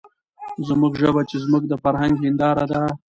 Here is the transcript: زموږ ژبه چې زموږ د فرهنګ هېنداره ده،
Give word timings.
زموږ 0.67 0.93
ژبه 1.01 1.21
چې 1.29 1.35
زموږ 1.43 1.63
د 1.67 1.73
فرهنګ 1.83 2.13
هېنداره 2.23 2.65
ده، 2.71 2.81